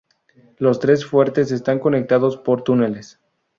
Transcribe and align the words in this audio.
Los 0.57 0.79
tres 0.79 1.05
fuertes 1.05 1.51
están 1.51 1.77
conectados 1.77 2.35
por 2.35 2.63
túneles. 2.63 3.19